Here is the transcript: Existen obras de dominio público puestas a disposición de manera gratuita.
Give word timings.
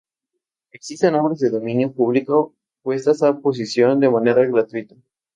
Existen 0.71 1.13
obras 1.13 1.37
de 1.37 1.51
dominio 1.51 1.93
público 1.93 2.55
puestas 2.81 3.21
a 3.21 3.33
disposición 3.33 3.99
de 3.99 4.09
manera 4.09 4.43
gratuita. 4.47 4.95